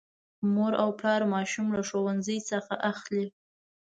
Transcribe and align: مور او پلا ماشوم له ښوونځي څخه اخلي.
مور 0.53 0.73
او 0.81 0.89
پلا 0.99 1.25
ماشوم 1.35 1.67
له 1.77 1.81
ښوونځي 1.89 2.37
څخه 2.49 2.73
اخلي. 2.91 3.25